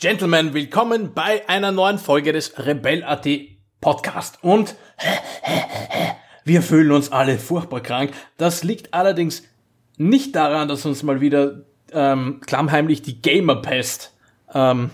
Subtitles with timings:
[0.00, 3.26] Gentlemen, willkommen bei einer neuen Folge des Rebell.at
[3.80, 4.38] Podcast.
[4.42, 4.76] Und
[6.44, 8.12] wir fühlen uns alle furchtbar krank.
[8.36, 9.42] Das liegt allerdings
[9.96, 14.14] nicht daran, dass uns mal wieder ähm, klammheimlich die Gamerpest
[14.54, 14.90] ähm,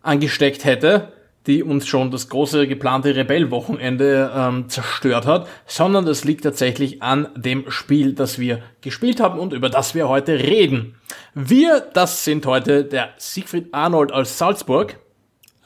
[0.00, 1.12] angesteckt hätte,
[1.46, 7.28] die uns schon das große geplante Rebell-Wochenende ähm, zerstört hat, sondern das liegt tatsächlich an
[7.36, 10.94] dem Spiel, das wir gespielt haben und über das wir heute reden.
[11.34, 14.98] Wir, das sind heute der Siegfried Arnold aus Salzburg.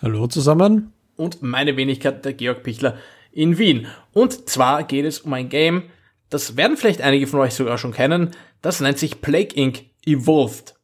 [0.03, 0.93] Hallo zusammen.
[1.17, 2.97] Und meine Wenigkeit, der Georg Pichler
[3.33, 3.87] in Wien.
[4.13, 5.85] Und zwar geht es um ein Game,
[6.31, 8.33] das werden vielleicht einige von euch sogar schon kennen.
[8.61, 9.85] Das nennt sich Plague Inc.
[10.05, 10.75] Evolved.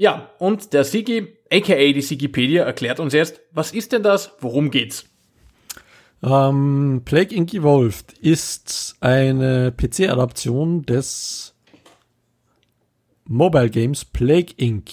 [0.00, 4.70] Ja, und der Sigi, aka die Sigipedia, erklärt uns jetzt, was ist denn das, worum
[4.70, 5.06] geht's?
[6.22, 7.52] Ähm, Plague Inc.
[7.52, 11.52] Evolved ist eine PC-Adaption des
[13.24, 14.88] Mobile Games Plague Inc.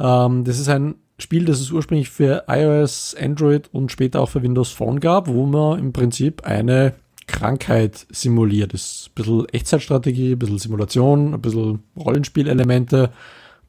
[0.00, 4.42] Ähm, das ist ein Spiel, das es ursprünglich für iOS, Android und später auch für
[4.42, 6.94] Windows Phone gab, wo man im Prinzip eine
[7.26, 8.72] Krankheit simuliert.
[8.72, 13.12] Das ist ein bisschen Echtzeitstrategie, ein bisschen Simulation, ein bisschen Rollenspielelemente.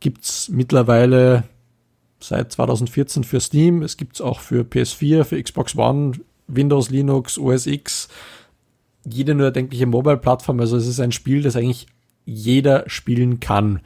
[0.04, 1.46] Gibt's mittlerweile
[2.20, 3.84] seit 2014 für Steam.
[3.84, 8.10] Es gibt's auch für PS4, für Xbox One, Windows, Linux, OS X,
[9.06, 10.60] jede nur erdenkliche Mobile-Plattform.
[10.60, 11.88] Also es ist ein Spiel, das eigentlich
[12.26, 13.80] jeder spielen kann.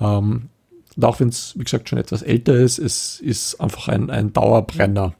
[0.00, 0.50] Ähm,
[0.94, 4.32] und auch wenn es, wie gesagt, schon etwas älter ist, es ist einfach ein, ein
[4.32, 5.14] Dauerbrenner.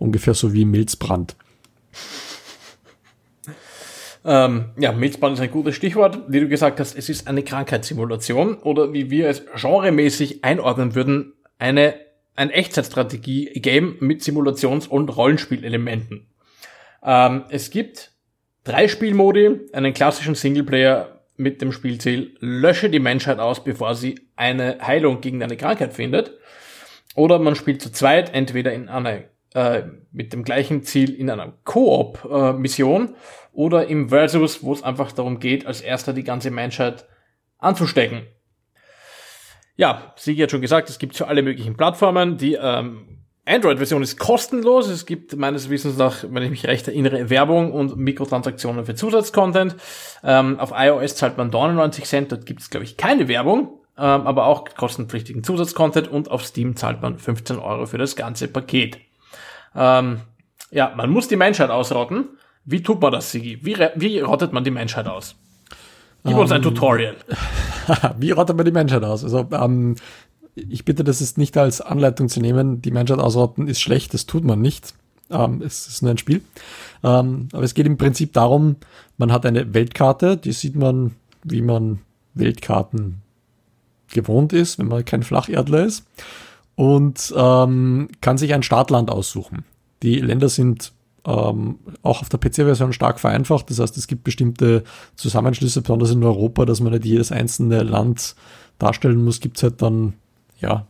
[0.00, 1.36] Ungefähr so wie Milzbrand.
[4.28, 6.20] Ähm, ja, Milzbrand ist ein gutes Stichwort.
[6.28, 11.32] Wie du gesagt hast, es ist eine Krankheitssimulation oder wie wir es genremäßig einordnen würden,
[11.58, 11.94] eine,
[12.36, 16.26] ein Echtzeitstrategie-Game mit Simulations- und Rollenspielelementen.
[17.02, 18.12] Ähm, es gibt
[18.64, 24.76] drei Spielmodi, einen klassischen Singleplayer mit dem Spielziel, lösche die Menschheit aus, bevor sie eine
[24.82, 26.36] Heilung gegen eine Krankheit findet.
[27.14, 29.22] Oder man spielt zu zweit, entweder in einer,
[29.54, 29.82] äh,
[30.12, 33.14] mit dem gleichen Ziel in einer Koop-Mission
[33.52, 37.06] oder im Versus, wo es einfach darum geht, als erster die ganze Menschheit
[37.58, 38.22] anzustecken.
[39.76, 42.36] Ja, Sigi hat schon gesagt, es gibt für alle möglichen Plattformen.
[42.36, 44.88] Die ähm, Android-Version ist kostenlos.
[44.88, 49.76] Es gibt meines Wissens nach, wenn ich mich recht erinnere, Werbung und Mikrotransaktionen für Zusatzcontent.
[50.22, 54.26] Ähm, auf iOS zahlt man 99 Cent, dort gibt es, glaube ich, keine Werbung, ähm,
[54.26, 58.98] aber auch kostenpflichtigen Zusatzcontent und auf Steam zahlt man 15 Euro für das ganze Paket.
[59.74, 60.20] Ähm,
[60.70, 62.26] ja, man muss die Menschheit ausrotten.
[62.64, 63.58] Wie tut man das, Sigi?
[63.62, 65.34] Wie, wie rottet man die Menschheit aus?
[66.24, 67.16] Gib uns ein ähm, Tutorial.
[68.18, 69.22] Wie rottet man die Menschheit aus?
[69.22, 69.94] Also, ähm,
[70.54, 72.82] ich bitte, das ist nicht als Anleitung zu nehmen.
[72.82, 74.94] Die Menschheit ausrotten ist schlecht, das tut man nicht.
[75.30, 76.42] Ähm, es ist nur ein Spiel.
[77.00, 78.76] Aber es geht im Prinzip darum,
[79.18, 81.14] man hat eine Weltkarte, die sieht man,
[81.44, 82.00] wie man
[82.34, 83.22] Weltkarten
[84.08, 86.04] gewohnt ist, wenn man kein Flacherdler ist.
[86.78, 89.64] Und ähm, kann sich ein Startland aussuchen.
[90.04, 90.92] Die Länder sind
[91.26, 93.68] ähm, auch auf der PC-Version stark vereinfacht.
[93.68, 94.84] Das heißt, es gibt bestimmte
[95.16, 98.36] Zusammenschlüsse, besonders in Europa, dass man nicht jedes einzelne Land
[98.78, 99.40] darstellen muss.
[99.40, 100.12] Gibt es halt dann,
[100.60, 100.86] ja,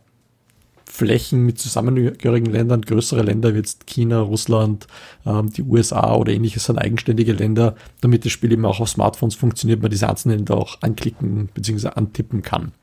[0.85, 4.85] Flächen mit zusammengehörigen Ländern, größere Länder wie jetzt China, Russland,
[5.25, 9.33] ähm, die USA oder ähnliches sind eigenständige Länder, damit das Spiel eben auch auf Smartphones
[9.33, 11.89] funktioniert, man diese einzelnen Länder auch anklicken bzw.
[11.95, 12.73] antippen kann.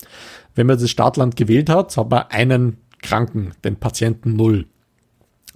[0.57, 4.67] Wenn man das Startland gewählt hat, hat man einen Kranken, den Patienten Null.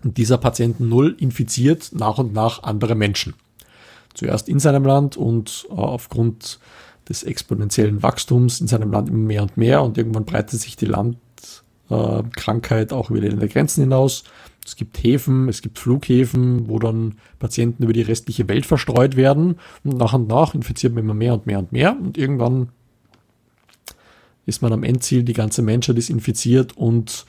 [0.03, 3.35] Und dieser Patient Null infiziert nach und nach andere Menschen.
[4.15, 6.59] Zuerst in seinem Land und äh, aufgrund
[7.09, 10.87] des exponentiellen Wachstums in seinem Land immer mehr und mehr und irgendwann breitet sich die
[10.87, 14.25] Landkrankheit äh, auch über die Ländergrenzen hinaus.
[14.65, 19.57] Es gibt Häfen, es gibt Flughäfen, wo dann Patienten über die restliche Welt verstreut werden
[19.85, 22.69] und nach und nach infiziert man immer mehr und mehr und mehr und irgendwann
[24.47, 27.27] ist man am Endziel, die ganze Menschheit ist infiziert und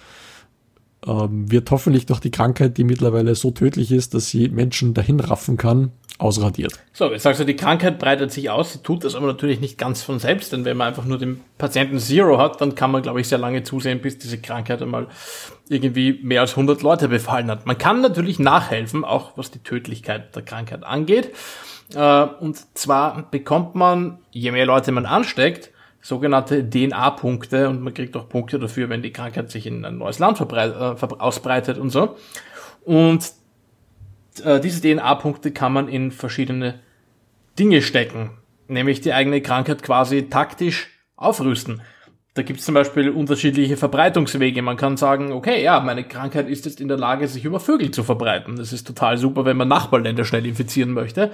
[1.05, 5.19] ähm, wird hoffentlich durch die Krankheit, die mittlerweile so tödlich ist, dass sie Menschen dahin
[5.19, 6.73] raffen kann, ausradiert.
[6.93, 9.79] So, jetzt sagst du, die Krankheit breitet sich aus, sie tut das aber natürlich nicht
[9.79, 13.01] ganz von selbst, denn wenn man einfach nur den Patienten Zero hat, dann kann man,
[13.01, 15.07] glaube ich, sehr lange zusehen, bis diese Krankheit einmal
[15.67, 17.65] irgendwie mehr als 100 Leute befallen hat.
[17.65, 21.31] Man kann natürlich nachhelfen, auch was die Tödlichkeit der Krankheit angeht.
[21.95, 25.70] Äh, und zwar bekommt man, je mehr Leute man ansteckt,
[26.01, 30.19] sogenannte DNA-Punkte und man kriegt auch Punkte dafür, wenn die Krankheit sich in ein neues
[30.19, 30.45] Land äh,
[31.19, 32.17] ausbreitet und so.
[32.83, 33.31] Und
[34.43, 36.79] äh, diese DNA-Punkte kann man in verschiedene
[37.59, 38.31] Dinge stecken,
[38.67, 41.81] nämlich die eigene Krankheit quasi taktisch aufrüsten.
[42.33, 44.61] Da gibt es zum Beispiel unterschiedliche Verbreitungswege.
[44.61, 47.91] Man kann sagen, okay, ja, meine Krankheit ist jetzt in der Lage, sich über Vögel
[47.91, 48.55] zu verbreiten.
[48.55, 51.31] Das ist total super, wenn man Nachbarländer schnell infizieren möchte.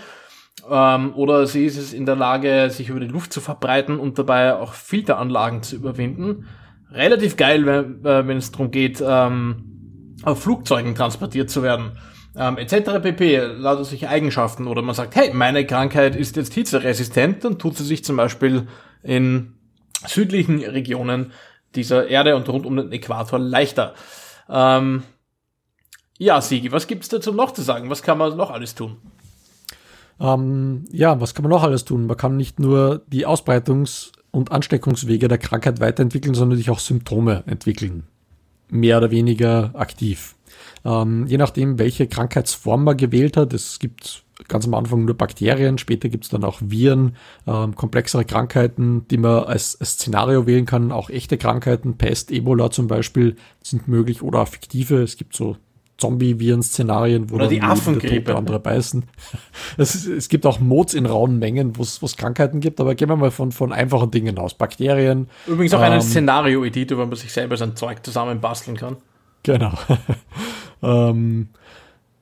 [0.70, 4.18] Ähm, oder sie ist es in der Lage, sich über die Luft zu verbreiten und
[4.18, 6.48] dabei auch Filteranlagen zu überwinden.
[6.90, 11.92] relativ geil, wenn, äh, es darum geht, ähm, auf Flugzeugen transportiert zu werden.
[12.36, 13.02] Ähm, etc.
[13.02, 13.38] pp.
[13.58, 17.84] lauter sich Eigenschaften oder man sagt, hey, meine Krankheit ist jetzt hitzeresistent, dann tut sie
[17.84, 18.68] sich zum Beispiel
[19.04, 19.56] in
[20.06, 21.32] südlichen Regionen
[21.76, 23.96] dieser Erde und rund um den Äquator leichter.
[24.50, 25.04] Ähm,
[26.20, 27.90] ja, Sigi, was gibt's dazu noch zu sagen?
[27.90, 28.98] Was kann man noch alles tun?
[30.20, 32.08] Ähm, ja, was kann man noch alles tun?
[32.08, 37.44] Man kann nicht nur die Ausbreitungs- und Ansteckungswege der Krankheit weiterentwickeln, sondern sich auch Symptome
[37.46, 38.04] entwickeln.
[38.70, 40.36] Mehr oder weniger aktiv.
[40.84, 45.78] Ähm, je nachdem, welche Krankheitsform man gewählt hat, es gibt ganz am Anfang nur Bakterien,
[45.78, 47.16] später gibt es dann auch Viren,
[47.48, 52.70] ähm, komplexere Krankheiten, die man als, als, Szenario wählen kann, auch echte Krankheiten, Pest, Ebola
[52.70, 55.02] zum Beispiel sind möglich oder fiktive.
[55.02, 55.58] Es gibt so
[55.98, 58.36] Zombie-Viren-Szenarien, wo Oder die Affengrippe.
[58.36, 59.04] andere beißen.
[59.78, 63.16] Es, es, gibt auch Mods in rauen Mengen, wo es Krankheiten gibt, aber gehen wir
[63.16, 64.54] mal von, von einfachen Dingen aus.
[64.54, 65.28] Bakterien.
[65.46, 68.98] Übrigens auch ähm, einen Szenario-Editor, wo man sich selber sein Zeug zusammenbasteln kann.
[69.44, 69.74] Genau.
[70.84, 71.50] ähm,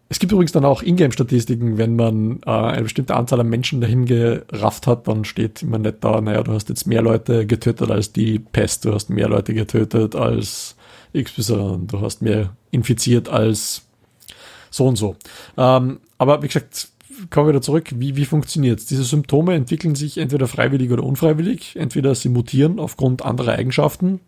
[0.07, 4.05] es gibt übrigens dann auch Ingame-Statistiken, wenn man äh, eine bestimmte Anzahl an Menschen dahin
[4.05, 8.11] gerafft hat, dann steht immer nicht da, naja, du hast jetzt mehr Leute getötet als
[8.11, 10.75] die Pest, du hast mehr Leute getötet als
[11.15, 13.83] XY, du hast mehr infiziert als
[14.69, 15.15] so und so.
[15.57, 16.89] Ähm, aber wie gesagt,
[17.29, 18.85] kommen wir wieder zurück, wie, wie funktioniert es?
[18.85, 24.19] Diese Symptome entwickeln sich entweder freiwillig oder unfreiwillig, entweder sie mutieren aufgrund anderer Eigenschaften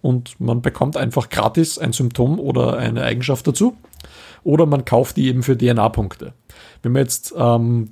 [0.00, 3.76] und man bekommt einfach gratis ein Symptom oder eine Eigenschaft dazu
[4.42, 6.32] oder man kauft die eben für DNA-Punkte.
[6.82, 7.90] Wenn man jetzt ähm,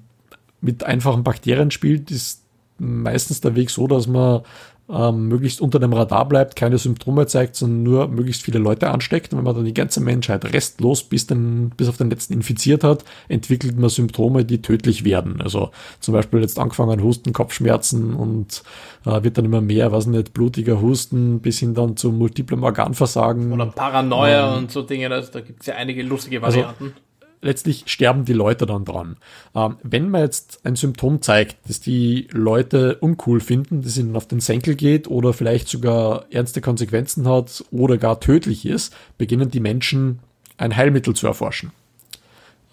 [0.61, 2.43] mit einfachen Bakterien spielt, ist
[2.79, 4.43] meistens der Weg so, dass man
[4.89, 9.33] ähm, möglichst unter dem Radar bleibt, keine Symptome zeigt, sondern nur möglichst viele Leute ansteckt.
[9.33, 12.85] Und wenn man dann die ganze Menschheit restlos bis, den, bis auf den letzten infiziert
[12.85, 15.41] hat, entwickelt man Symptome, die tödlich werden.
[15.41, 15.71] Also
[16.01, 18.63] zum Beispiel jetzt angefangen Husten, Kopfschmerzen und
[19.07, 23.53] äh, wird dann immer mehr, was nicht, blutiger Husten bis hin dann zu multiplem Organversagen.
[23.53, 26.85] Oder Paranoia ähm, und so Dinge, also da gibt es ja einige lustige also Varianten.
[26.85, 27.12] Also,
[27.43, 29.17] letztlich sterben die Leute dann dran.
[29.55, 34.27] Ähm, wenn man jetzt ein Symptom zeigt, das die Leute uncool finden, das ihnen auf
[34.27, 39.61] den Senkel geht oder vielleicht sogar ernste Konsequenzen hat oder gar tödlich ist, beginnen die
[39.61, 40.21] Menschen
[40.57, 41.73] ein Heilmittel zu erforschen.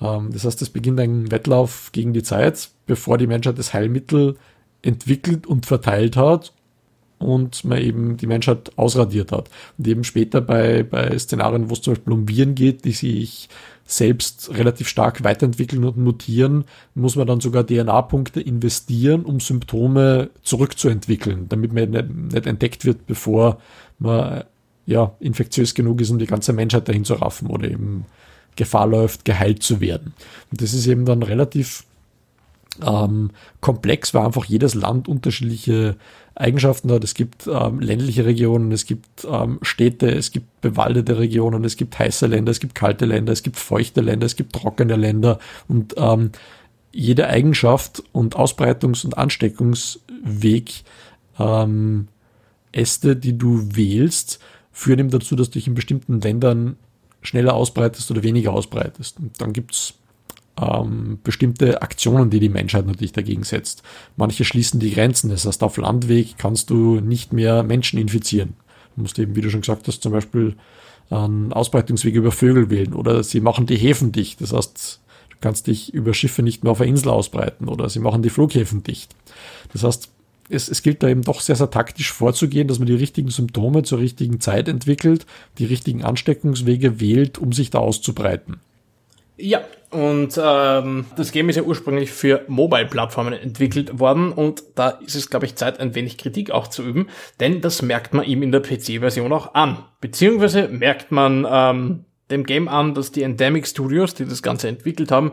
[0.02, 4.38] Ähm, das heißt, es beginnt ein Wettlauf gegen die Zeit, bevor die Menschheit das Heilmittel
[4.82, 6.54] entwickelt und verteilt hat
[7.18, 9.50] und man eben die Menschheit ausradiert hat.
[9.78, 13.50] Und eben später bei, bei Szenarien, wo es zum Beispiel um Viren geht, die sich
[13.90, 21.50] selbst relativ stark weiterentwickeln und mutieren, muss man dann sogar DNA-Punkte investieren, um Symptome zurückzuentwickeln,
[21.50, 23.60] damit man nicht, nicht entdeckt wird, bevor
[23.98, 24.44] man
[24.86, 28.06] ja, infektiös genug ist, um die ganze Menschheit dahin zu raffen oder eben
[28.56, 30.14] Gefahr läuft, geheilt zu werden.
[30.52, 31.84] Und das ist eben dann relativ
[32.86, 33.32] ähm,
[33.62, 35.96] komplex, weil einfach jedes Land unterschiedliche
[36.36, 37.04] Eigenschaften hat.
[37.04, 42.00] Es gibt ähm, ländliche Regionen, es gibt ähm, Städte, es gibt bewaldete Regionen, es gibt
[42.00, 45.96] heiße Länder, es gibt kalte Länder, es gibt feuchte Länder, es gibt trockene Länder und
[45.98, 46.32] ähm,
[46.92, 50.84] jede Eigenschaft und Ausbreitungs- und Ansteckungsweg
[51.38, 52.08] ähm,
[52.72, 54.40] Äste, die du wählst,
[54.72, 56.78] führen eben dazu, dass du dich in bestimmten Ländern
[57.22, 59.20] schneller ausbreitest oder weniger ausbreitest.
[59.20, 59.96] Und dann gibt's
[60.60, 63.84] ähm, bestimmte Aktionen, die die Menschheit natürlich dagegen setzt.
[64.18, 65.30] Manche schließen die Grenzen.
[65.30, 68.56] Das heißt, auf Landweg kannst du nicht mehr Menschen infizieren.
[68.96, 70.56] Du musst eben, wie du schon gesagt hast, zum Beispiel
[71.10, 74.42] einen Ausbreitungsweg über Vögel wählen oder sie machen die Häfen dicht.
[74.42, 75.00] Das heißt,
[75.30, 78.30] du kannst dich über Schiffe nicht mehr auf der Insel ausbreiten oder sie machen die
[78.30, 79.16] Flughäfen dicht.
[79.74, 80.10] Das heißt,
[80.50, 83.84] es, es gilt da eben doch sehr, sehr taktisch vorzugehen, dass man die richtigen Symptome
[83.84, 85.26] zur richtigen Zeit entwickelt,
[85.60, 88.58] die richtigen Ansteckungswege wählt, um sich da auszubreiten.
[89.42, 95.16] Ja, und ähm, das Game ist ja ursprünglich für Mobile-Plattformen entwickelt worden und da ist
[95.16, 97.08] es, glaube ich, Zeit, ein wenig Kritik auch zu üben,
[97.40, 99.84] denn das merkt man ihm in der PC-Version auch an.
[100.02, 105.10] Beziehungsweise merkt man ähm, dem Game an, dass die Endemic Studios, die das Ganze entwickelt
[105.10, 105.32] haben,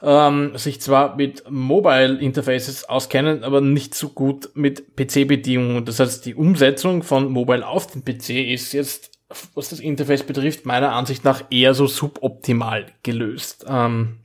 [0.00, 5.84] ähm, sich zwar mit Mobile Interfaces auskennen, aber nicht so gut mit PC-Bedingungen.
[5.84, 9.13] Das heißt, die Umsetzung von Mobile auf den PC ist jetzt
[9.54, 13.64] was das Interface betrifft, meiner Ansicht nach eher so suboptimal gelöst.
[13.68, 14.20] Ähm,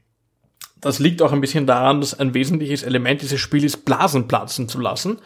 [0.82, 4.70] das liegt auch ein bisschen daran, dass ein wesentliches Element dieses Spiels ist, Blasen platzen
[4.70, 5.20] zu lassen.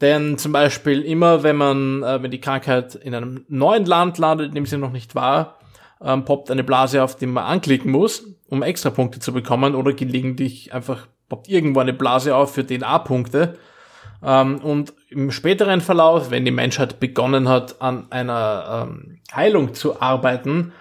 [0.00, 4.48] Denn zum Beispiel immer, wenn man, äh, wenn die Krankheit in einem neuen Land landet,
[4.48, 5.58] in dem sie noch nicht war,
[6.02, 9.92] ähm, poppt eine Blase auf, die man anklicken muss, um extra Punkte zu bekommen, oder
[9.92, 13.56] gelegentlich einfach poppt irgendwo eine Blase auf für DNA-Punkte
[14.24, 20.00] ähm, und im späteren Verlauf, wenn die Menschheit begonnen hat, an einer ähm, Heilung zu
[20.00, 20.72] arbeiten,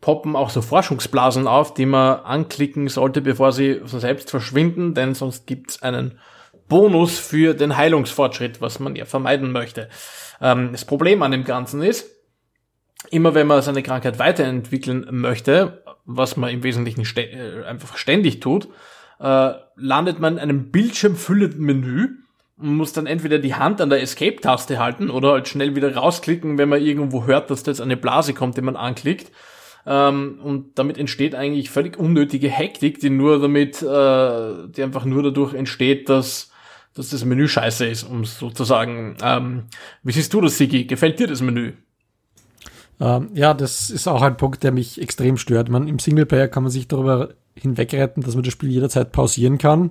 [0.00, 5.14] poppen auch so Forschungsblasen auf, die man anklicken sollte, bevor sie von selbst verschwinden, denn
[5.14, 6.18] sonst gibt es einen
[6.68, 9.88] Bonus für den Heilungsfortschritt, was man ja vermeiden möchte.
[10.40, 12.08] Ähm, das Problem an dem Ganzen ist,
[13.10, 18.68] immer wenn man seine Krankheit weiterentwickeln möchte, was man im Wesentlichen äh, einfach ständig tut,
[19.20, 22.19] äh, landet man in einem bildschirmfüllenden Menü
[22.60, 26.68] muss dann entweder die Hand an der Escape-Taste halten oder halt schnell wieder rausklicken, wenn
[26.68, 29.32] man irgendwo hört, dass da jetzt eine Blase kommt, die man anklickt.
[29.86, 35.22] Ähm, und damit entsteht eigentlich völlig unnötige Hektik, die nur damit, äh, die einfach nur
[35.22, 36.50] dadurch entsteht, dass,
[36.94, 39.16] dass das Menü scheiße ist, um sozusagen.
[39.22, 39.64] Ähm,
[40.02, 40.84] wie siehst du das, Sigi?
[40.84, 41.72] Gefällt dir das Menü?
[43.00, 45.70] Ähm, ja, das ist auch ein Punkt, der mich extrem stört.
[45.70, 49.90] Man, Im Singleplayer kann man sich darüber hinwegretten, dass man das Spiel jederzeit pausieren kann.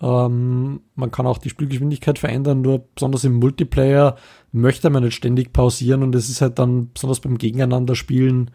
[0.00, 4.16] Ähm, man kann auch die Spielgeschwindigkeit verändern, nur besonders im Multiplayer
[4.52, 8.50] möchte man nicht ständig pausieren und es ist halt dann besonders beim Gegeneinander spielen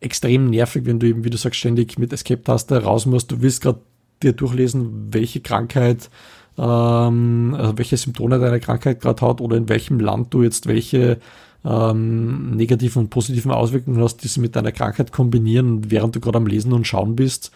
[0.00, 3.30] extrem nervig, wenn du eben, wie du sagst, ständig mit Escape-Taste raus musst.
[3.32, 3.80] Du willst gerade
[4.22, 6.10] dir durchlesen, welche Krankheit,
[6.56, 11.18] ähm, also welche Symptome deine Krankheit gerade hat oder in welchem Land du jetzt welche
[11.64, 16.38] ähm, negativen und positiven Auswirkungen hast, die sie mit deiner Krankheit kombinieren, während du gerade
[16.38, 17.50] am Lesen und Schauen bist,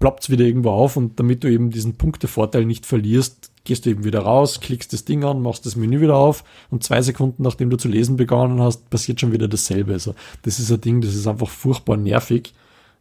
[0.00, 4.02] ploppt wieder irgendwo auf und damit du eben diesen Punktevorteil nicht verlierst, gehst du eben
[4.02, 7.70] wieder raus, klickst das Ding an, machst das Menü wieder auf und zwei Sekunden nachdem
[7.70, 9.92] du zu lesen begonnen hast, passiert schon wieder dasselbe.
[9.92, 12.54] Also das ist ein Ding, das ist einfach furchtbar nervig.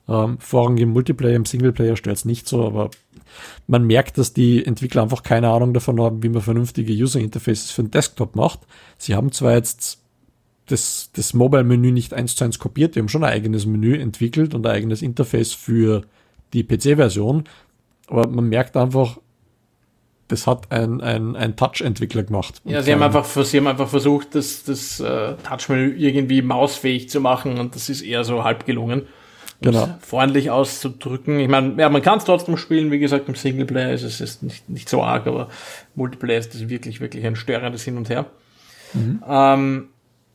[0.10, 2.92] Ähm, vorrangig im Multiplayer, im Singleplayer stört es nicht so, aber
[3.68, 7.72] man merkt, dass die Entwickler einfach keine Ahnung davon haben, wie man vernünftige User Interfaces
[7.72, 8.60] für den Desktop macht.
[8.98, 10.00] Sie haben zwar jetzt
[10.66, 14.54] das, das Mobile-Menü nicht eins zu eins kopiert, die haben schon ein eigenes Menü entwickelt
[14.54, 16.04] und ein eigenes Interface für
[16.54, 17.44] die PC-Version,
[18.08, 19.18] aber man merkt einfach,
[20.30, 22.62] das hat ein, ein, ein Touch-Entwickler gemacht.
[22.64, 27.20] Ja, sie haben, einfach, sie haben einfach versucht, das, das uh, Touch-Menü irgendwie mausfähig zu
[27.20, 29.08] machen und das ist eher so halb gelungen.
[29.62, 29.90] Genau.
[30.00, 31.40] Freundlich auszudrücken.
[31.40, 34.42] Ich meine, ja, man kann es trotzdem spielen, wie gesagt, im Singleplayer ist es ist
[34.42, 35.50] nicht, nicht so arg, aber
[35.96, 38.28] Multiplayer ist das wirklich, wirklich ein störendes Hin und Her.
[38.94, 39.22] Mhm.
[39.28, 39.88] Ähm,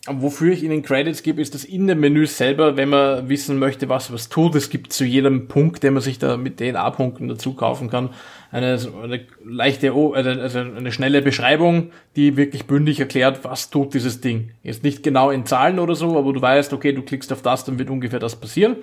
[0.06, 3.88] Wofür ich Ihnen Credits gebe, ist das in dem Menü selber, wenn man wissen möchte,
[3.88, 4.54] was was tut.
[4.54, 8.10] Es gibt zu jedem Punkt, den man sich da mit DNA-Punkten dazu kaufen kann,
[8.50, 14.50] eine, eine leichte, also eine schnelle Beschreibung, die wirklich bündig erklärt, was tut dieses Ding.
[14.62, 17.64] Jetzt nicht genau in Zahlen oder so, aber du weißt, okay, du klickst auf das,
[17.64, 18.76] dann wird ungefähr das passieren.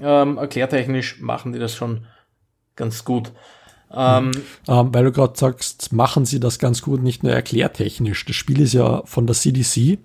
[0.00, 2.06] Ähm, erklärtechnisch machen die das schon
[2.74, 3.30] ganz gut.
[3.92, 4.30] Ähm,
[4.68, 8.24] ähm, weil du gerade sagst, machen sie das ganz gut, nicht nur erklärtechnisch.
[8.24, 9.98] Das Spiel ist ja von der CDC,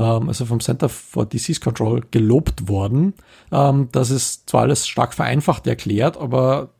[0.00, 3.14] also vom Center for Disease Control, gelobt worden.
[3.50, 6.70] Ähm, das ist zwar alles stark vereinfacht erklärt, aber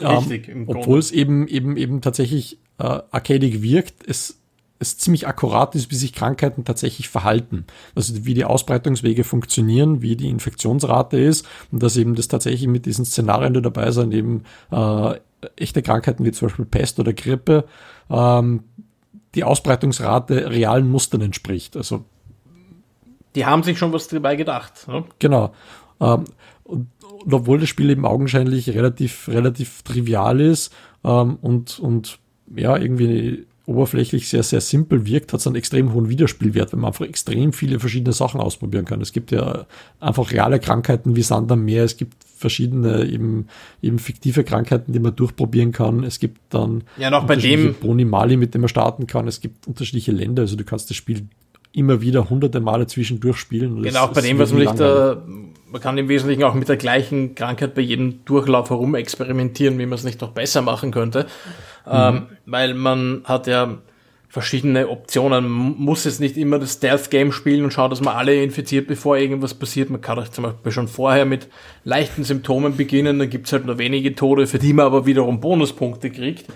[0.00, 4.38] ähm, obwohl es eben, eben, eben tatsächlich äh, arcadic wirkt, es
[4.80, 7.64] es ziemlich akkurat ist, wie sich Krankheiten tatsächlich verhalten.
[7.94, 12.84] Also wie die Ausbreitungswege funktionieren, wie die Infektionsrate ist und dass eben das tatsächlich mit
[12.86, 15.14] diesen Szenarien, die dabei sind, eben äh,
[15.56, 17.64] echte Krankheiten wie zum Beispiel Pest oder Grippe,
[18.10, 18.64] ähm,
[19.34, 21.76] die Ausbreitungsrate realen Mustern entspricht.
[21.76, 22.04] Also
[23.34, 24.86] die haben sich schon was dabei gedacht.
[24.88, 25.04] Ne?
[25.18, 25.52] Genau.
[26.00, 26.24] Ähm,
[26.64, 26.88] und,
[27.22, 30.72] und, obwohl das Spiel eben augenscheinlich relativ, relativ trivial ist
[31.04, 32.18] ähm, und, und
[32.54, 36.88] ja, irgendwie oberflächlich sehr, sehr simpel wirkt, hat es einen extrem hohen Wiederspielwert, wenn man
[36.88, 39.00] einfach extrem viele verschiedene Sachen ausprobieren kann.
[39.00, 39.66] Es gibt ja
[40.00, 43.46] einfach reale Krankheiten wie Sand am Meer, es gibt verschiedene eben,
[43.80, 46.04] eben fiktive Krankheiten, die man durchprobieren kann.
[46.04, 49.26] Es gibt dann ja, noch bei dem Boni Mali, mit dem man starten kann.
[49.28, 51.26] Es gibt unterschiedliche Länder, also du kannst das Spiel
[51.74, 53.82] immer wieder hunderte Male zwischendurch spielen.
[53.82, 55.16] Genau, auch bei dem, was man nicht, äh,
[55.70, 59.86] man kann im Wesentlichen auch mit der gleichen Krankheit bei jedem Durchlauf herum experimentieren, wie
[59.86, 61.26] man es nicht noch besser machen könnte.
[61.84, 61.92] Mhm.
[61.92, 63.78] Ähm, weil man hat ja
[64.28, 65.48] verschiedene Optionen.
[65.48, 69.16] Man muss jetzt nicht immer das Stealth-Game spielen und schauen, dass man alle infiziert, bevor
[69.16, 69.90] irgendwas passiert.
[69.90, 71.48] Man kann auch zum Beispiel schon vorher mit
[71.84, 76.10] leichten Symptomen beginnen, dann gibt's halt nur wenige Tode, für die man aber wiederum Bonuspunkte
[76.10, 76.46] kriegt.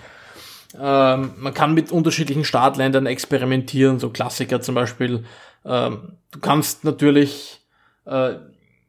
[0.75, 5.25] Ähm, man kann mit unterschiedlichen Startländern experimentieren, so Klassiker zum Beispiel.
[5.65, 7.61] Ähm, du kannst natürlich
[8.05, 8.35] äh,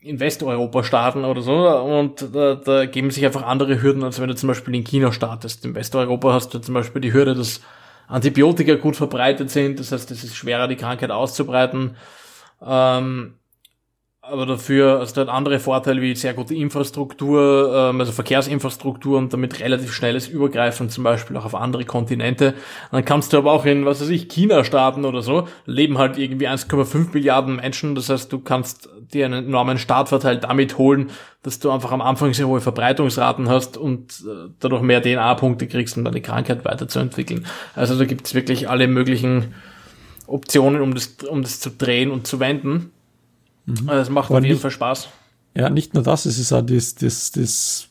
[0.02, 4.28] in Westeuropa starten oder so und da, da geben sich einfach andere Hürden, als wenn
[4.28, 5.66] du zum Beispiel in China startest.
[5.66, 7.62] In Westeuropa hast du zum Beispiel die Hürde, dass
[8.08, 11.96] Antibiotika gut verbreitet sind, das heißt, es ist schwerer, die Krankheit auszubreiten.
[12.66, 13.36] Ähm,
[14.30, 19.34] aber dafür hast du halt andere Vorteile wie sehr gute Infrastruktur, ähm, also Verkehrsinfrastruktur und
[19.34, 22.54] damit relativ schnelles Übergreifen zum Beispiel auch auf andere Kontinente.
[22.92, 26.18] dann kannst du aber auch in, was weiß ich, China starten oder so, leben halt
[26.18, 31.10] irgendwie 1,5 Milliarden Menschen, das heißt, du kannst dir einen enormen Startvorteil damit holen,
[31.42, 35.98] dass du einfach am Anfang sehr hohe Verbreitungsraten hast und äh, dadurch mehr DNA-Punkte kriegst,
[35.98, 37.46] um deine Krankheit weiterzuentwickeln.
[37.76, 39.54] Also da gibt's wirklich alle möglichen
[40.28, 42.92] Optionen, um das, um das zu drehen und zu wenden.
[43.70, 43.90] Mhm.
[43.90, 45.10] Also es macht Aber auf jeden nicht, Fall Spaß.
[45.56, 47.90] Ja, nicht nur das, es ist auch das, das, das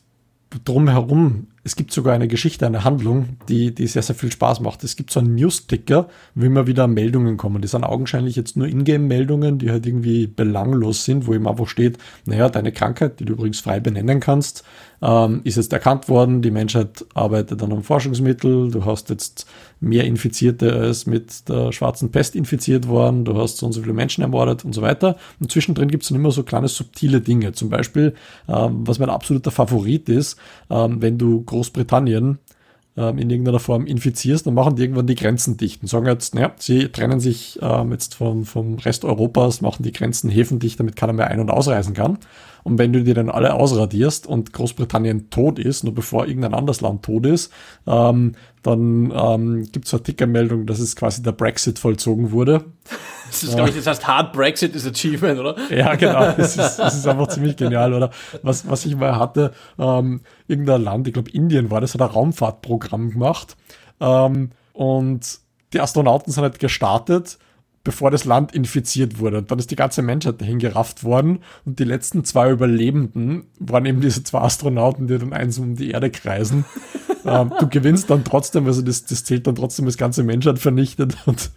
[0.65, 1.47] drumherum.
[1.63, 4.83] es gibt sogar eine Geschichte, eine Handlung, die, die sehr, sehr viel Spaß macht.
[4.83, 7.61] Es gibt so einen News-Ticker, wo immer wieder Meldungen kommen.
[7.61, 11.99] Die sind augenscheinlich jetzt nur Ingame-Meldungen, die halt irgendwie belanglos sind, wo eben einfach steht,
[12.25, 14.63] naja, deine Krankheit, die du übrigens frei benennen kannst,
[15.01, 19.47] ähm, ist jetzt erkannt worden, die Menschheit arbeitet an einem Forschungsmittel, du hast jetzt
[19.79, 23.93] mehr Infizierte als mit der schwarzen Pest infiziert worden, du hast so und so viele
[23.93, 25.15] Menschen ermordet und so weiter.
[25.39, 27.53] Und zwischendrin gibt es dann immer so kleine subtile Dinge.
[27.53, 28.13] Zum Beispiel,
[28.47, 30.37] ähm, was mein absoluter Favorit ist,
[30.69, 32.39] ähm, wenn du Großbritannien
[32.97, 36.35] ähm, in irgendeiner Form infizierst, dann machen die irgendwann die Grenzen dicht und sagen jetzt,
[36.35, 40.97] naja, sie trennen sich ähm, jetzt vom, vom Rest Europas, machen die Grenzen häfendicht, damit
[40.97, 42.17] keiner mehr ein- und ausreisen kann.
[42.69, 46.81] Und wenn du die dann alle ausradierst und Großbritannien tot ist, nur bevor irgendein anderes
[46.81, 47.51] Land tot ist,
[47.87, 52.65] ähm, dann ähm, gibt es eine Tickermeldung, dass es quasi der Brexit vollzogen wurde.
[53.27, 55.55] Das ist, glaube ich, das heißt Hard Brexit is Achievement, oder?
[55.71, 56.31] Ja, genau.
[56.37, 58.11] Das ist, das ist einfach ziemlich genial, oder?
[58.43, 62.09] Was, was ich mal hatte, ähm, irgendein Land, ich glaube Indien war das, hat ein
[62.09, 63.57] Raumfahrtprogramm gemacht.
[63.99, 65.39] Ähm, und
[65.73, 67.39] die Astronauten sind halt gestartet
[67.83, 69.39] bevor das Land infiziert wurde.
[69.39, 71.39] Und dann ist die ganze Menschheit dahin gerafft worden.
[71.65, 75.91] Und die letzten zwei Überlebenden waren eben diese zwei Astronauten, die dann eins um die
[75.91, 76.65] Erde kreisen.
[77.25, 81.17] ähm, du gewinnst dann trotzdem, also das, das zählt dann trotzdem das ganze Menschheit vernichtet.
[81.25, 81.51] Und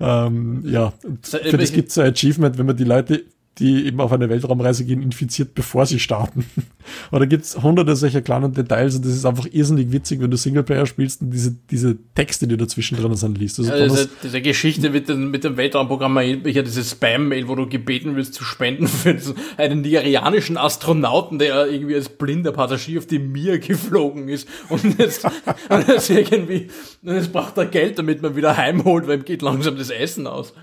[0.00, 3.24] ähm, ja, und für das gibt es ein Achievement, wenn man die Leute
[3.60, 6.46] die eben auf eine Weltraumreise gehen, infiziert, bevor sie starten.
[7.12, 10.38] Oder gibt es hunderte solcher kleinen Details und das ist einfach irrsinnig witzig, wenn du
[10.38, 13.58] Singleplayer spielst und diese, diese Texte, die dazwischen drin sind, liest.
[13.58, 17.68] Also ja, diese, diese, Geschichte mit, den, mit dem Weltraumprogramm ja dieses Spam-Mail, wo du
[17.68, 19.14] gebeten wirst zu spenden für
[19.58, 25.24] einen nigerianischen Astronauten, der irgendwie als blinder Passagier auf die Mir geflogen ist und jetzt,
[25.68, 26.68] und jetzt irgendwie,
[27.02, 30.26] und jetzt braucht er Geld, damit man wieder heimholt, weil ihm geht langsam das Essen
[30.26, 30.54] aus.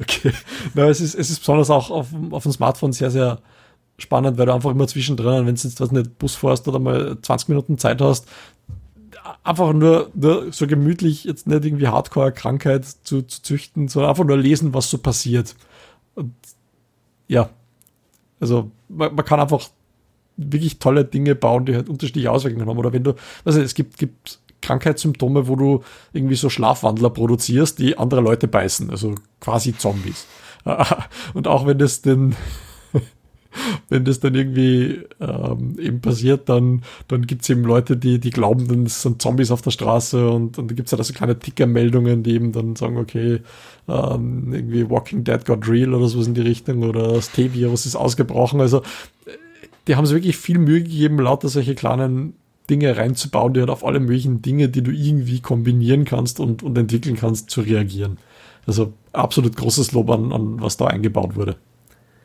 [0.00, 0.32] Okay.
[0.74, 3.38] Na, es ist, es ist besonders auch auf, auf dem Smartphone sehr, sehr
[3.98, 7.16] spannend, weil du einfach immer zwischendrin, wenn du jetzt was nicht Bus fährst oder mal
[7.20, 8.26] 20 Minuten Zeit hast,
[9.42, 14.36] einfach nur, nur so gemütlich, jetzt nicht irgendwie Hardcore-Krankheit zu, zu züchten, sondern einfach nur
[14.36, 15.54] lesen, was so passiert.
[16.14, 16.34] Und
[17.28, 17.50] ja,
[18.40, 19.68] also man, man kann einfach
[20.36, 22.78] wirklich tolle Dinge bauen, die halt unterschiedliche Auswirkungen haben.
[22.78, 27.98] Oder wenn du, also es gibt, gibt Krankheitssymptome, wo du irgendwie so Schlafwandler produzierst, die
[27.98, 30.26] andere Leute beißen, also quasi Zombies.
[31.34, 32.34] Und auch wenn das denn
[33.88, 38.30] wenn das dann irgendwie ähm, eben passiert, dann, dann gibt es eben Leute, die, die
[38.30, 41.14] glauben, dann sind Zombies auf der Straße und, und da gibt es ja halt so
[41.14, 43.40] kleine Tickermeldungen, die eben dann sagen, okay,
[43.88, 47.96] ähm, irgendwie Walking Dead got real oder sowas in die Richtung oder das T-Virus ist
[47.96, 48.60] ausgebrochen.
[48.60, 48.82] Also
[49.86, 52.34] die haben sich wirklich viel Mühe gegeben, lauter solche kleinen
[52.70, 56.76] Dinge reinzubauen, die halt auf alle möglichen Dinge, die du irgendwie kombinieren kannst und, und
[56.78, 58.18] entwickeln kannst, zu reagieren.
[58.66, 61.56] Also absolut großes Lob an, an was da eingebaut wurde.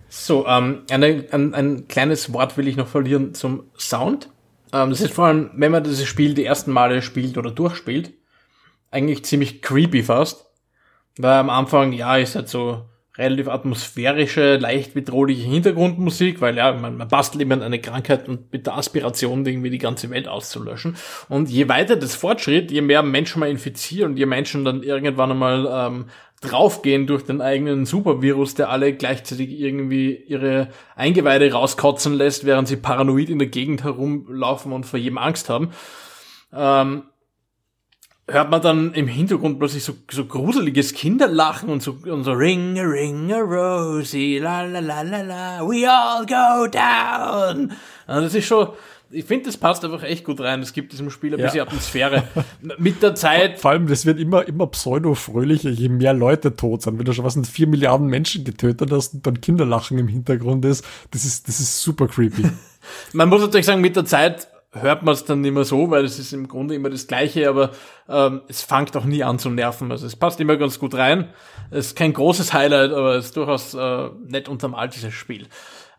[0.07, 4.29] So, ähm, eine, ein, ein kleines Wort will ich noch verlieren zum Sound.
[4.73, 8.13] Ähm, das ist vor allem, wenn man dieses Spiel die ersten Male spielt oder durchspielt,
[8.91, 10.45] eigentlich ziemlich creepy fast.
[11.17, 12.85] Weil am Anfang, ja, ist halt so
[13.19, 18.65] relativ atmosphärische, leicht bedrohliche Hintergrundmusik, weil ja, man, man bastelt immer eine Krankheit und mit
[18.65, 20.95] der Aspiration irgendwie die ganze Welt auszulöschen.
[21.27, 25.31] Und je weiter das fortschritt, je mehr Menschen man infiziert und je Menschen dann irgendwann
[25.31, 26.05] einmal ähm,
[26.41, 32.77] draufgehen durch den eigenen Supervirus, der alle gleichzeitig irgendwie ihre Eingeweide rauskotzen lässt, während sie
[32.77, 35.71] paranoid in der Gegend herumlaufen und vor jedem Angst haben.
[36.53, 37.03] Ähm,
[38.31, 42.79] hört man dann im Hintergrund plötzlich so, so gruseliges Kinderlachen und so, und so Ring,
[42.79, 47.71] a Ring, a Rosie, la la la la la, we all go down.
[48.07, 48.69] Und das ist schon,
[49.11, 50.61] ich finde, das passt einfach echt gut rein.
[50.61, 51.45] Es gibt diesem Spiel ein ja.
[51.45, 52.23] bisschen Atmosphäre.
[52.77, 53.59] Mit der Zeit.
[53.59, 56.99] Vor allem, das wird immer, immer pseudo-fröhlicher, je mehr Leute tot sind.
[56.99, 60.63] Wenn du schon was mit vier Milliarden Menschen getötet hast und dann Kinderlachen im Hintergrund
[60.65, 62.43] ist, das ist, das ist super creepy.
[63.13, 66.19] Man muss natürlich sagen, mit der Zeit hört man es dann mehr so, weil es
[66.19, 67.71] ist im Grunde immer das Gleiche, aber
[68.07, 69.91] ähm, es fängt auch nie an zu nerven.
[69.91, 71.29] Also es passt immer ganz gut rein.
[71.71, 75.47] Es ist kein großes Highlight, aber es ist durchaus äh, nett untermalt, dieses Spiel.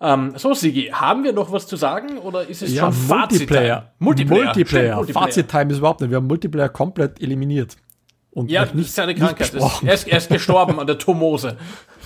[0.00, 3.92] Ähm, so, Sigi, haben wir noch was zu sagen oder ist es ja, schon Multiplayer.
[3.98, 4.44] Multiplayer.
[4.44, 4.96] Multiplayer.
[4.96, 5.26] Multiplayer.
[5.26, 6.10] Fazit-Time ist überhaupt nicht.
[6.10, 7.76] Wir haben Multiplayer komplett eliminiert.
[8.32, 9.54] Und ja, nicht, seine Krankheit.
[9.54, 11.56] Ist, er, ist, er ist gestorben an der Tomose.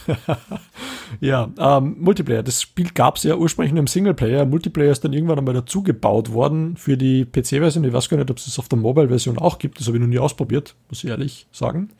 [1.20, 2.42] ja, ähm, Multiplayer.
[2.42, 4.46] Das Spiel gab es ja ursprünglich nur im Singleplayer.
[4.46, 7.84] Multiplayer ist dann irgendwann einmal dazugebaut worden für die PC-Version.
[7.84, 9.80] Ich weiß gar nicht, ob es das auf der Mobile-Version auch gibt.
[9.80, 11.90] Das habe ich noch nie ausprobiert, muss ich ehrlich sagen.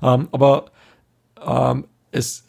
[0.00, 0.66] Ähm, aber
[1.44, 2.46] ähm, es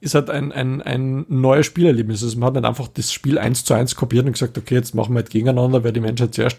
[0.00, 2.22] ist halt ein, ein, ein neues Spielerlebnis.
[2.22, 4.94] Also man hat nicht einfach das Spiel eins zu eins kopiert und gesagt, okay, jetzt
[4.94, 6.58] machen wir halt gegeneinander, wer die Menschheit zuerst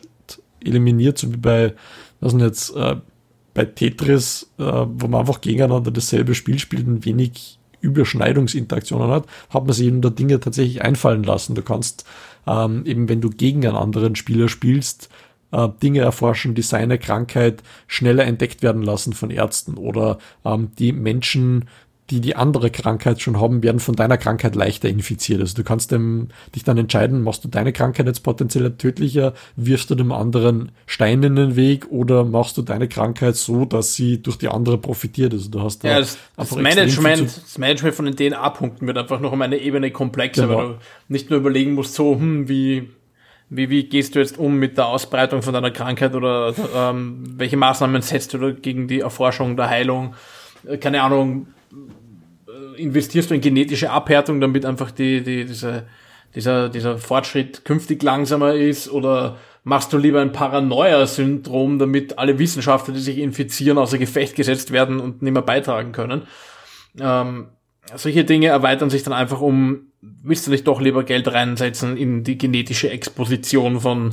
[0.64, 1.74] eliminiert, so wie bei,
[2.22, 2.96] was denn jetzt, äh,
[3.54, 9.66] bei Tetris, äh, wo man einfach gegeneinander dasselbe Spiel spielt und wenig Überschneidungsinteraktionen hat, hat
[9.66, 11.54] man sich eben da Dinge tatsächlich einfallen lassen.
[11.54, 12.06] Du kannst
[12.48, 15.10] ähm, eben, wenn du gegen einen anderen Spieler spielst,
[15.52, 20.94] äh, Dinge erforschen, die seine Krankheit schneller entdeckt werden lassen von Ärzten oder ähm, die
[20.94, 21.66] Menschen
[22.10, 25.40] die die andere Krankheit schon haben, werden von deiner Krankheit leichter infiziert.
[25.40, 29.90] Also du kannst dem, dich dann entscheiden, machst du deine Krankheit jetzt potenziell tödlicher, wirfst
[29.90, 34.22] du dem anderen Stein in den Weg oder machst du deine Krankheit so, dass sie
[34.22, 35.34] durch die andere profitiert.
[35.34, 39.22] Also du hast da ja, das, das Management, das Management von den DNA-Punkten wird einfach
[39.22, 40.58] noch um eine Ebene komplexer, genau.
[40.58, 40.76] weil du
[41.08, 42.90] nicht nur überlegen musst, so, hm, wie,
[43.50, 47.56] wie, wie gehst du jetzt um mit der Ausbreitung von deiner Krankheit oder ähm, welche
[47.56, 50.16] Maßnahmen setzt du gegen die Erforschung der Heilung?
[50.68, 51.48] Äh, keine Ahnung,
[52.76, 55.88] investierst du in genetische Abhärtung, damit einfach die, die, diese,
[56.36, 62.94] dieser, dieser Fortschritt künftig langsamer ist oder machst du lieber ein Paranoia-Syndrom, damit alle Wissenschaftler,
[62.94, 66.24] die sich infizieren, außer Gefecht gesetzt werden und nicht mehr beitragen können.
[67.00, 67.48] Ähm,
[67.96, 72.24] solche Dinge erweitern sich dann einfach um, willst du nicht doch lieber Geld reinsetzen in
[72.24, 74.10] die genetische Exposition von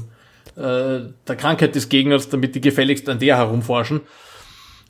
[0.56, 4.02] äh, der Krankheit des Gegners, damit die gefälligst an der herumforschen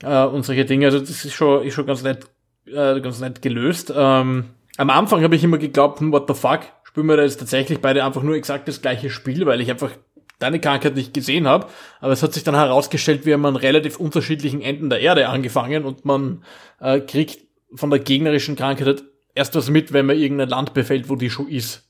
[0.03, 0.87] äh, und solche Dinge.
[0.87, 2.27] Also das ist schon, ist schon ganz nett
[2.65, 3.93] äh, ganz nett gelöst.
[3.95, 4.45] Ähm,
[4.77, 7.79] am Anfang habe ich immer geglaubt, hm, what the fuck, spielen wir da jetzt tatsächlich
[7.79, 9.91] beide einfach nur exakt das gleiche Spiel, weil ich einfach
[10.39, 11.67] deine Krankheit nicht gesehen habe.
[11.99, 15.85] Aber es hat sich dann herausgestellt, wir haben an relativ unterschiedlichen Enden der Erde angefangen
[15.85, 16.43] und man
[16.79, 19.03] äh, kriegt von der gegnerischen Krankheit
[19.35, 21.87] erst was mit, wenn man irgendein Land befällt, wo die schon ist.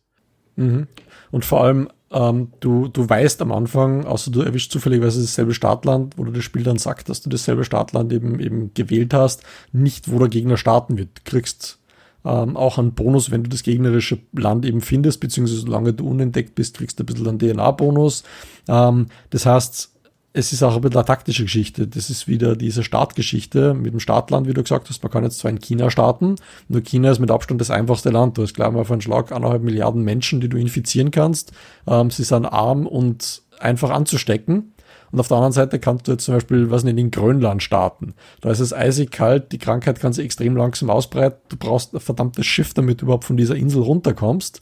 [0.56, 0.88] Mhm.
[1.32, 6.18] Und vor allem ähm, du, du weißt am Anfang, außer du erwischst zufälligerweise dasselbe Startland,
[6.18, 10.12] wo du das Spiel dann sagt, dass du dasselbe Startland eben, eben gewählt hast, nicht
[10.12, 11.10] wo der Gegner starten wird.
[11.16, 11.80] Du kriegst
[12.26, 16.56] ähm, auch einen Bonus, wenn du das gegnerische Land eben findest, beziehungsweise solange du unentdeckt
[16.56, 18.24] bist, kriegst du ein bisschen einen DNA-Bonus.
[18.68, 19.92] Ähm, das heißt,
[20.34, 21.88] es ist auch ein bisschen eine taktische Geschichte.
[21.88, 25.04] Das ist wieder diese Startgeschichte mit dem Startland, wie du gesagt hast.
[25.04, 26.36] Man kann jetzt zwar in China starten,
[26.70, 28.38] nur China ist mit Abstand das einfachste Land.
[28.38, 31.52] Du hast gleich mal auf einen Schlag eineinhalb Milliarden Menschen, die du infizieren kannst.
[31.86, 34.74] Ähm, sie sind arm und einfach anzustecken.
[35.12, 38.14] Und auf der anderen Seite kannst du jetzt zum Beispiel, was nicht, in Grönland starten.
[38.40, 41.42] Da ist es eisig kalt, die Krankheit kann sich extrem langsam ausbreiten.
[41.50, 44.62] Du brauchst ein verdammtes Schiff, damit du überhaupt von dieser Insel runterkommst.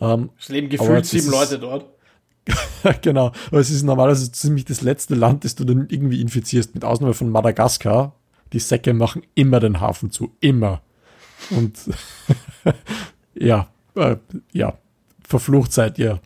[0.00, 1.86] Ähm, es leben gefühlt sieben Leute dort.
[3.02, 3.32] genau.
[3.48, 7.14] Aber es ist normalerweise ziemlich das letzte Land, das du dann irgendwie infizierst, mit Ausnahme
[7.14, 8.14] von Madagaskar.
[8.52, 10.36] Die Säcke machen immer den Hafen zu.
[10.40, 10.82] Immer.
[11.50, 11.78] Und
[13.34, 14.16] ja, äh,
[14.52, 14.78] ja,
[15.26, 16.20] verflucht seid ihr.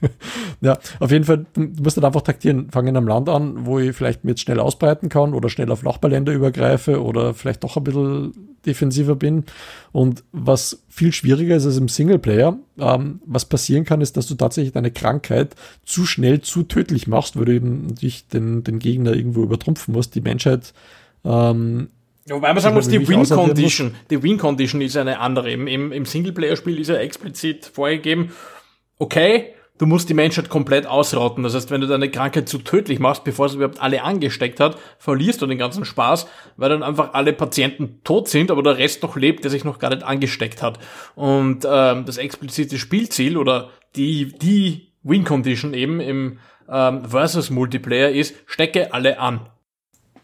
[0.60, 2.70] ja, auf jeden Fall, du musst dann einfach taktieren.
[2.70, 5.70] Fangen in einem Land an, wo ich vielleicht mir jetzt schnell ausbreiten kann oder schnell
[5.70, 8.32] auf Nachbarländer übergreife oder vielleicht doch ein bisschen
[8.66, 9.44] defensiver bin.
[9.92, 14.34] Und was viel schwieriger ist als im Singleplayer, ähm, was passieren kann, ist, dass du
[14.34, 19.14] tatsächlich deine Krankheit zu schnell, zu tödlich machst, weil du eben natürlich den, den Gegner
[19.14, 20.14] irgendwo übertrumpfen musst.
[20.14, 20.72] Die Menschheit
[21.24, 21.88] ähm,
[22.26, 25.50] ja, wobei man sagen muss, die Win Condition, die Win Condition ist eine andere.
[25.50, 28.30] Im, im, im Singleplayer-Spiel ist ja explizit vorgegeben,
[28.98, 31.42] okay, du musst die Menschheit komplett ausrotten.
[31.42, 34.78] Das heißt, wenn du deine Krankheit zu tödlich machst, bevor sie überhaupt alle angesteckt hat,
[34.98, 39.02] verlierst du den ganzen Spaß, weil dann einfach alle Patienten tot sind, aber der Rest
[39.02, 40.78] noch lebt, der sich noch gar nicht angesteckt hat.
[41.16, 46.38] Und ähm, das explizite Spielziel oder die, die Win-Condition eben im
[46.70, 49.48] ähm, Versus Multiplayer ist, stecke alle an.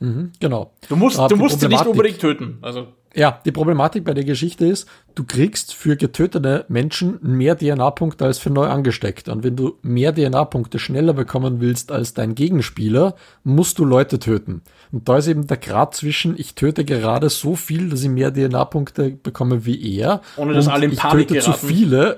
[0.01, 0.73] Mhm, genau.
[0.89, 2.59] Du musst, du musst sie nicht unbedingt töten.
[2.63, 2.89] Also.
[3.15, 8.39] Ja, die Problematik bei der Geschichte ist, du kriegst für getötete Menschen mehr DNA-Punkte als
[8.39, 9.29] für neu angesteckt.
[9.29, 14.63] Und wenn du mehr DNA-Punkte schneller bekommen willst als dein Gegenspieler, musst du Leute töten.
[14.93, 18.33] Und da ist eben der Grad zwischen, ich töte gerade so viel, dass ich mehr
[18.33, 20.21] DNA-Punkte bekomme wie er.
[20.37, 21.61] Ohne dass alle in Panik ich töte geraten.
[21.61, 22.17] zu viele.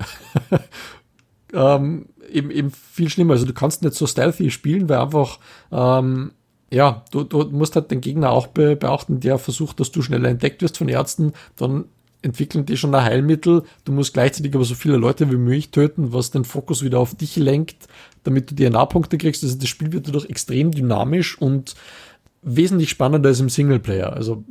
[1.55, 3.35] ähm, eben, eben viel schlimmer.
[3.35, 5.38] Also du kannst nicht so stealthy spielen, weil einfach
[5.71, 6.33] ähm,
[6.70, 10.28] ja, du, du musst halt den Gegner auch be beachten, der versucht, dass du schneller
[10.28, 11.87] entdeckt wirst von Ärzten, dann
[12.22, 13.62] entwickeln die schon ein Heilmittel.
[13.85, 17.14] Du musst gleichzeitig aber so viele Leute wie möglich töten, was den Fokus wieder auf
[17.14, 17.88] dich lenkt,
[18.24, 19.42] damit du DNA-Punkte kriegst.
[19.42, 21.74] Also das Spiel wird dadurch extrem dynamisch und
[22.42, 24.12] wesentlich spannender als im Singleplayer.
[24.12, 24.44] Also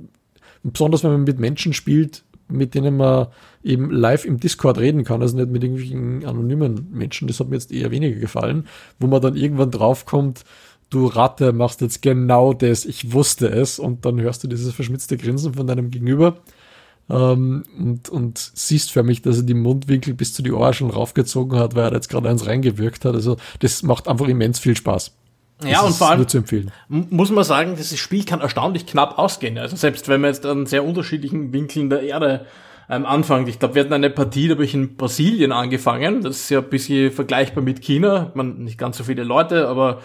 [0.63, 3.27] besonders wenn man mit Menschen spielt, mit denen man
[3.63, 7.27] eben live im Discord reden kann, also nicht mit irgendwelchen anonymen Menschen.
[7.27, 8.67] Das hat mir jetzt eher weniger gefallen,
[8.99, 10.43] wo man dann irgendwann draufkommt,
[10.89, 15.17] du Ratte machst jetzt genau das, ich wusste es und dann hörst du dieses verschmitzte
[15.17, 16.37] Grinsen von deinem Gegenüber
[17.09, 20.89] ähm, und, und siehst für mich, dass er die Mundwinkel bis zu die Ohren schon
[20.89, 23.15] raufgezogen hat, weil er jetzt gerade eins reingewirkt hat.
[23.15, 25.15] Also das macht einfach immens viel Spaß.
[25.59, 26.25] Das ja, und vor allem
[26.87, 29.57] muss man sagen, dieses Spiel kann erstaunlich knapp ausgehen.
[29.57, 32.45] Also selbst wenn man jetzt an sehr unterschiedlichen Winkeln der Erde
[32.89, 33.47] ähm, anfängt.
[33.47, 36.21] Ich glaube, wir hatten eine Partie, da habe ich in Brasilien angefangen.
[36.21, 38.31] Das ist ja ein bisschen vergleichbar mit China.
[38.33, 40.01] Man, nicht ganz so viele Leute, aber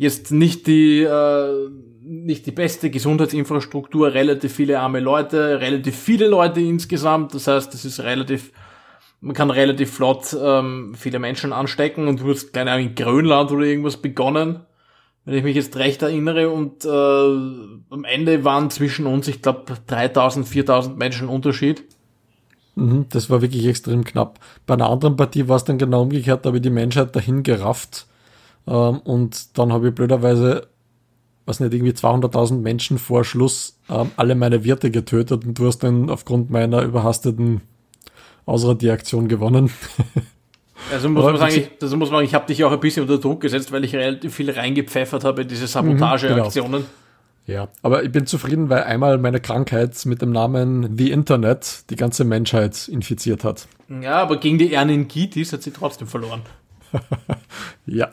[0.00, 1.68] jetzt nicht die, äh,
[2.02, 7.34] nicht die beste Gesundheitsinfrastruktur, relativ viele arme Leute, relativ viele Leute insgesamt.
[7.34, 8.50] Das heißt, es ist relativ,
[9.20, 13.52] man kann relativ flott ähm, viele Menschen anstecken und du hast, keine Ahnung, in Grönland
[13.52, 14.60] oder irgendwas begonnen,
[15.26, 16.48] wenn ich mich jetzt recht erinnere.
[16.48, 21.84] Und äh, am Ende waren zwischen uns, ich glaube, 3000, 4000 Menschen Unterschied.
[22.74, 24.38] Mhm, das war wirklich extrem knapp.
[24.64, 27.42] Bei einer anderen Partie war es dann genau umgekehrt, da habe ich die Menschheit dahin
[27.42, 28.06] gerafft.
[28.66, 30.68] Ähm, und dann habe ich blöderweise,
[31.46, 35.78] was nicht, irgendwie 200.000 Menschen vor Schluss ähm, alle meine Wirte getötet und du hast
[35.78, 37.62] dann aufgrund meiner überhasteten
[38.46, 39.70] Ausradieraktion gewonnen.
[40.90, 43.18] Also muss man sagen, ich, das muss man, ich habe dich auch ein bisschen unter
[43.18, 46.80] Druck gesetzt, weil ich relativ viel reingepfeffert habe in diese Sabotageaktionen.
[46.80, 46.90] Mhm, genau.
[47.46, 51.96] Ja, aber ich bin zufrieden, weil einmal meine Krankheit mit dem Namen The Internet die
[51.96, 53.66] ganze Menschheit infiziert hat.
[53.88, 56.42] Ja, aber gegen die Erningitis hat sie trotzdem verloren.
[57.86, 58.10] ja.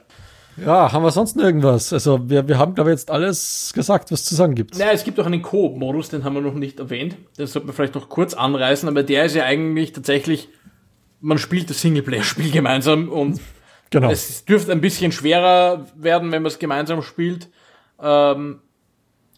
[0.63, 1.93] Ja, haben wir sonst noch irgendwas?
[1.93, 4.75] Also wir, wir haben, glaube ich, jetzt alles gesagt, was zu sagen gibt.
[4.75, 7.15] Ja, es gibt auch einen Coop-Modus, den haben wir noch nicht erwähnt.
[7.37, 10.49] Den sollte man vielleicht noch kurz anreißen, aber der ist ja eigentlich tatsächlich,
[11.21, 13.39] man spielt das Singleplayer-Spiel gemeinsam und
[13.91, 14.09] genau.
[14.09, 17.49] es dürfte ein bisschen schwerer werden, wenn man es gemeinsam spielt.
[18.01, 18.61] Ähm,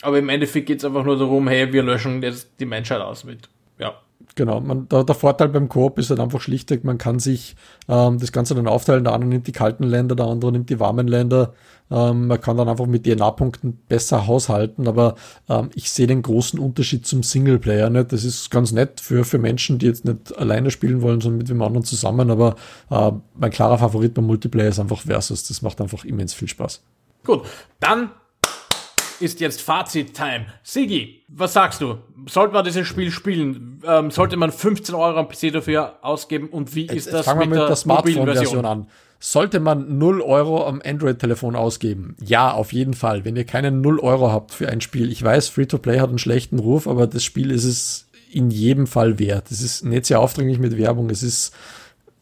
[0.01, 3.25] aber im Endeffekt geht es einfach nur darum, hey, wir löschen jetzt die Menschheit aus
[3.25, 3.49] mit.
[3.77, 3.95] Ja.
[4.35, 7.55] Genau, man, der, der Vorteil beim Koop ist halt einfach schlichtweg, man kann sich
[7.87, 9.03] ähm, das Ganze dann aufteilen.
[9.03, 11.53] Der eine nimmt die kalten Länder, der andere nimmt die warmen Länder.
[11.91, 15.15] Ähm, man kann dann einfach mit DNA-Punkten besser haushalten, aber
[15.49, 18.11] ähm, ich sehe den großen Unterschied zum Singleplayer nicht.
[18.11, 21.49] Das ist ganz nett für, für Menschen, die jetzt nicht alleine spielen wollen, sondern mit
[21.49, 22.55] dem anderen zusammen, aber
[22.91, 25.47] äh, mein klarer Favorit beim Multiplayer ist einfach Versus.
[25.47, 26.81] Das macht einfach immens viel Spaß.
[27.23, 27.43] Gut,
[27.79, 28.11] dann
[29.21, 30.47] ist jetzt Fazit-Time.
[30.63, 31.97] Sigi, was sagst du?
[32.27, 33.81] Sollte man dieses Spiel spielen?
[33.85, 36.49] Ähm, sollte man 15 Euro am PC dafür ausgeben?
[36.49, 38.87] Und wie ist das fangen mit, wir mit der, der Smartphone-Version an?
[39.21, 42.15] Sollte man 0 Euro am Android-Telefon ausgeben?
[42.23, 43.25] Ja, auf jeden Fall.
[43.25, 45.11] Wenn ihr keine 0 Euro habt für ein Spiel.
[45.11, 49.19] Ich weiß, Free-to-Play hat einen schlechten Ruf, aber das Spiel ist es in jedem Fall
[49.19, 49.51] wert.
[49.51, 51.09] Es ist nicht sehr aufdringlich mit Werbung.
[51.09, 51.53] Es ist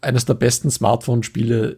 [0.02, 1.78] eines der besten Smartphone-Spiele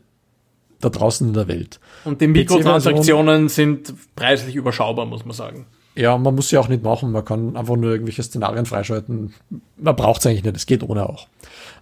[0.79, 1.79] da draußen in der Welt.
[2.05, 5.65] Und die Mikrotransaktionen sind preislich überschaubar, muss man sagen.
[5.95, 7.11] Ja, man muss sie auch nicht machen.
[7.11, 9.33] Man kann einfach nur irgendwelche Szenarien freischalten.
[9.75, 10.55] Man braucht es eigentlich nicht.
[10.55, 11.27] Es geht ohne auch.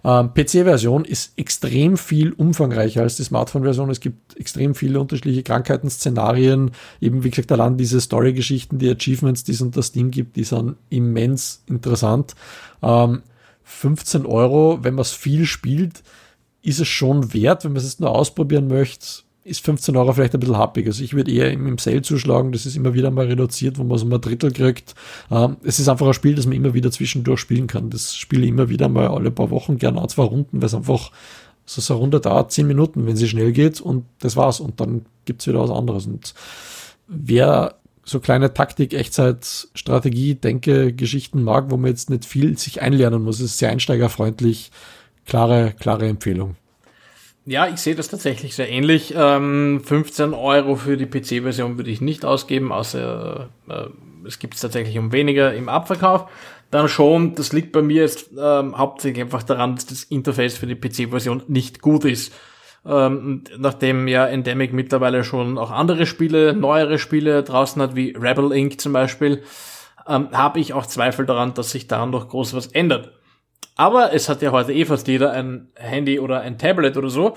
[0.02, 3.90] Ähm, PC-Version ist extrem viel umfangreicher als die Smartphone-Version.
[3.90, 6.72] Es gibt extrem viele unterschiedliche Krankheiten, Szenarien.
[7.00, 10.76] Eben, wie gesagt, allein diese Story-Geschichten, die Achievements, die es unter Steam gibt, die sind
[10.90, 12.34] immens interessant.
[12.82, 13.22] Ähm,
[13.62, 16.02] 15 Euro, wenn man es viel spielt,
[16.62, 20.40] ist es schon wert, wenn man es nur ausprobieren möchte, ist 15 Euro vielleicht ein
[20.40, 20.86] bisschen happig.
[20.86, 23.98] Also ich würde eher im, Sale zuschlagen, das ist immer wieder mal reduziert, wo man
[23.98, 24.94] so mal Drittel kriegt.
[25.30, 27.90] Ähm, es ist einfach ein Spiel, das man immer wieder zwischendurch spielen kann.
[27.90, 31.12] Das spiele ich immer wieder mal alle paar Wochen, gerne zwei Runden, weil es einfach
[31.64, 34.60] so, so eine Runde dauert, 10 Minuten, wenn sie schnell geht und das war's.
[34.60, 36.06] Und dann gibt's wieder was anderes.
[36.06, 36.34] Und
[37.06, 42.80] wer so kleine Taktik, Echtzeit, Strategie, Denke, Geschichten mag, wo man jetzt nicht viel sich
[42.80, 44.70] einlernen muss, ist sehr einsteigerfreundlich
[45.28, 46.56] klare, klare Empfehlung.
[47.46, 49.14] Ja, ich sehe das tatsächlich sehr ähnlich.
[49.16, 53.86] Ähm, 15 Euro für die PC-Version würde ich nicht ausgeben, außer äh,
[54.26, 56.28] es gibt es tatsächlich um weniger im Abverkauf.
[56.70, 60.66] Dann schon, das liegt bei mir jetzt ähm, hauptsächlich einfach daran, dass das Interface für
[60.66, 62.34] die PC-Version nicht gut ist.
[62.84, 68.52] Ähm, nachdem ja Endemic mittlerweile schon auch andere Spiele, neuere Spiele draußen hat, wie Rebel
[68.52, 68.78] Inc.
[68.78, 69.42] zum Beispiel,
[70.06, 73.17] ähm, habe ich auch Zweifel daran, dass sich daran noch groß was ändert.
[73.78, 77.36] Aber es hat ja heute eh fast jeder ein Handy oder ein Tablet oder so.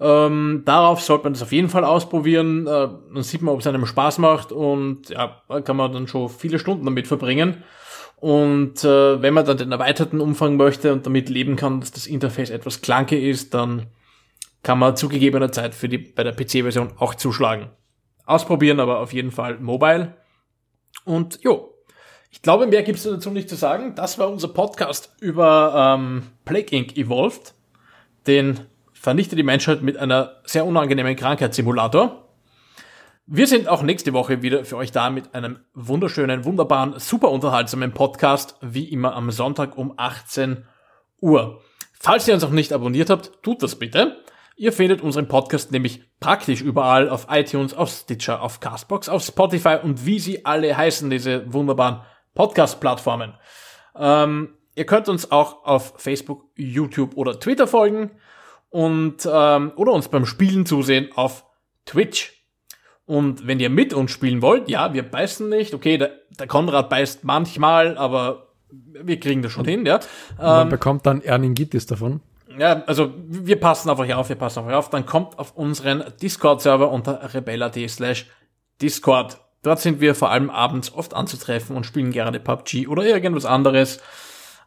[0.00, 2.66] Ähm, darauf sollte man das auf jeden Fall ausprobieren.
[2.66, 6.30] Äh, dann sieht man, ob es einem Spaß macht und ja, kann man dann schon
[6.30, 7.62] viele Stunden damit verbringen.
[8.16, 12.06] Und äh, wenn man dann den erweiterten Umfang möchte und damit leben kann, dass das
[12.06, 13.88] Interface etwas klanke ist, dann
[14.62, 17.68] kann man zu gegebener Zeit für die bei der PC-Version auch zuschlagen.
[18.24, 20.14] Ausprobieren aber auf jeden Fall mobile.
[21.04, 21.73] Und jo,
[22.34, 23.94] ich glaube, mehr gibt es dazu nicht zu sagen.
[23.94, 26.96] Das war unser Podcast über ähm, Plague Inc.
[26.96, 27.54] Evolved.
[28.26, 28.58] Den
[28.92, 32.28] vernichtet die Menschheit mit einer sehr unangenehmen Krankheitssimulator.
[33.26, 37.92] Wir sind auch nächste Woche wieder für euch da mit einem wunderschönen, wunderbaren, super unterhaltsamen
[37.92, 40.64] Podcast, wie immer am Sonntag um 18
[41.20, 41.62] Uhr.
[41.92, 44.16] Falls ihr uns noch nicht abonniert habt, tut das bitte.
[44.56, 49.78] Ihr findet unseren Podcast nämlich praktisch überall auf iTunes, auf Stitcher, auf Castbox, auf Spotify
[49.80, 52.00] und wie sie alle heißen, diese wunderbaren
[52.34, 53.34] Podcast-Plattformen.
[53.96, 58.10] Ähm, ihr könnt uns auch auf Facebook, YouTube oder Twitter folgen
[58.70, 61.44] und ähm, oder uns beim Spielen zusehen auf
[61.86, 62.32] Twitch.
[63.06, 65.74] Und wenn ihr mit uns spielen wollt, ja, wir beißen nicht.
[65.74, 70.00] Okay, der, der Konrad beißt manchmal, aber wir kriegen das schon hin, ja.
[70.38, 72.20] Man ähm, bekommt dann Erningitis davon.
[72.58, 74.90] Ja, also wir passen auf euch auf, wir passen auf euch auf.
[74.90, 78.26] Dann kommt auf unseren Discord-Server unter rebella.d slash
[78.80, 83.46] Discord Dort sind wir vor allem abends oft anzutreffen und spielen gerne PUBG oder irgendwas
[83.46, 84.00] anderes.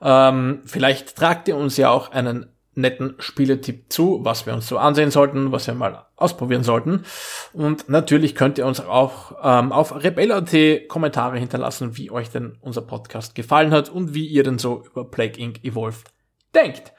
[0.02, 4.78] Ähm, vielleicht tragt ihr uns ja auch einen netten Spieletipp zu, was wir uns so
[4.78, 7.06] ansehen sollten, was wir mal ausprobieren sollten.
[7.54, 12.82] Und natürlich könnt ihr uns auch ähm, auf Rebell.at Kommentare hinterlassen, wie euch denn unser
[12.82, 15.64] Podcast gefallen hat und wie ihr denn so über Plague Inc.
[15.64, 16.12] Evolved
[16.56, 16.94] denkt.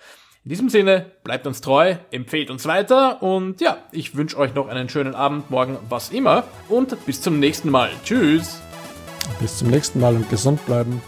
[0.49, 4.69] In diesem Sinne, bleibt uns treu, empfehlt uns weiter und ja, ich wünsche euch noch
[4.69, 7.91] einen schönen Abend, morgen, was immer und bis zum nächsten Mal.
[8.03, 8.63] Tschüss.
[9.41, 11.03] Bis zum nächsten Mal und gesund bleiben.